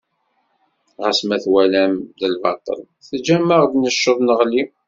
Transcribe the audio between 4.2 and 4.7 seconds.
neɣli.